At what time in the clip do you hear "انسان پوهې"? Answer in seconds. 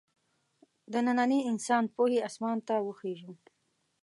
1.51-2.19